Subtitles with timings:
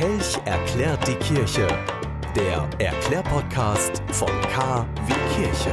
[0.00, 1.68] Kelch erklärt die Kirche.
[2.34, 5.72] Der Erklärpodcast von K wie Kirche.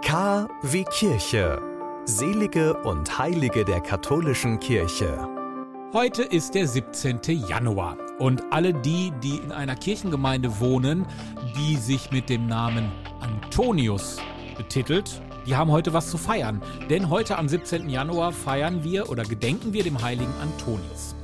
[0.00, 1.60] K wie Kirche.
[2.06, 5.28] Selige und Heilige der katholischen Kirche.
[5.92, 7.20] Heute ist der 17.
[7.46, 11.04] Januar und alle die, die in einer Kirchengemeinde wohnen,
[11.58, 12.90] die sich mit dem Namen
[13.20, 14.16] Antonius
[14.56, 16.62] betitelt, die haben heute was zu feiern.
[16.90, 17.88] Denn heute am 17.
[17.88, 21.14] Januar feiern wir oder gedenken wir dem heiligen Antonius.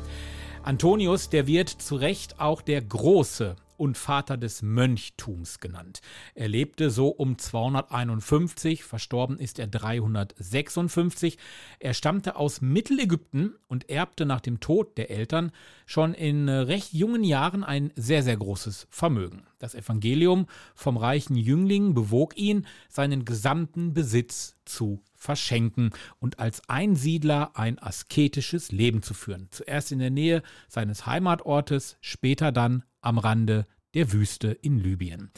[0.62, 6.02] Antonius, der wird zu Recht auch der Große und Vater des Mönchtums genannt.
[6.34, 11.38] Er lebte so um 251, verstorben ist er 356.
[11.78, 15.50] Er stammte aus Mittelägypten und erbte nach dem Tod der Eltern
[15.86, 19.46] schon in äh, recht jungen Jahren ein sehr, sehr großes Vermögen.
[19.58, 27.56] Das Evangelium vom reichen Jüngling bewog ihn, seinen gesamten Besitz zu verschenken und als Einsiedler
[27.56, 29.48] ein asketisches Leben zu führen.
[29.50, 35.30] Zuerst in der Nähe seines Heimatortes, später dann am Rande der Wüste in Libyen.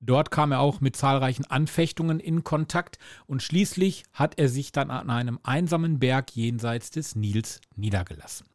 [0.00, 4.90] Dort kam er auch mit zahlreichen Anfechtungen in Kontakt und schließlich hat er sich dann
[4.90, 8.46] an einem einsamen Berg jenseits des Nils niedergelassen.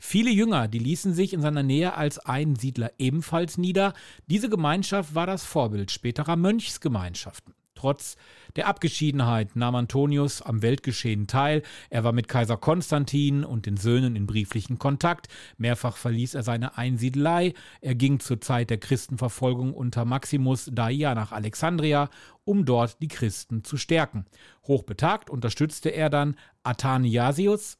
[0.00, 3.94] Viele Jünger, die ließen sich in seiner Nähe als Einsiedler ebenfalls nieder.
[4.26, 7.54] Diese Gemeinschaft war das Vorbild späterer Mönchsgemeinschaften.
[7.78, 8.16] Trotz
[8.56, 11.62] der Abgeschiedenheit nahm Antonius am Weltgeschehen teil.
[11.90, 15.28] Er war mit Kaiser Konstantin und den Söhnen in brieflichen Kontakt.
[15.58, 17.54] Mehrfach verließ er seine Einsiedelei.
[17.80, 22.10] Er ging zur Zeit der Christenverfolgung unter Maximus Daia nach Alexandria,
[22.44, 24.26] um dort die Christen zu stärken.
[24.66, 26.34] Hochbetagt unterstützte er dann
[26.64, 27.78] Athanasius,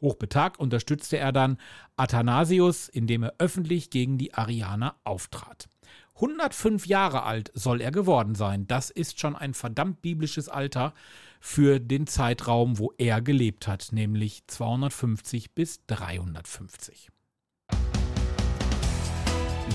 [0.00, 1.58] Hochbetagt unterstützte er dann
[1.96, 5.68] Athanasius, indem er öffentlich gegen die Arianer auftrat.
[6.16, 8.66] 105 Jahre alt soll er geworden sein.
[8.66, 10.94] Das ist schon ein verdammt biblisches Alter
[11.40, 17.08] für den Zeitraum, wo er gelebt hat, nämlich 250 bis 350.